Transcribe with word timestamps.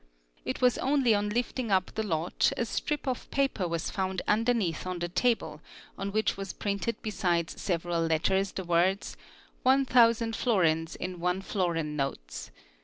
It 0.45 0.61
was 0.61 0.79
only 0.79 1.13
on 1.13 1.29
lifting 1.29 1.69
up 1.69 1.93
the 1.93 2.01
lot 2.01 2.51
a 2.57 2.65
strip 2.65 3.07
of 3.07 3.29
paper 3.29 3.67
was 3.67 3.91
found 3.91 4.23
underneath 4.27 4.87
on 4.87 4.97
the 4.97 5.07
table 5.09 5.61
on 5.95 6.11
which 6.11 6.39
yas 6.39 6.53
printed 6.53 6.95
besides 7.03 7.61
several 7.61 8.01
letters 8.07 8.51
the 8.51 8.63
words 8.63 9.15
"1,000 9.61 10.35
florins 10.35 10.95
in 10.95 11.19
1 11.19 11.43
florin 11.43 11.95
notes." 11.95 12.49